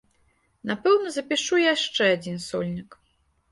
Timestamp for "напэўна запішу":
0.69-1.61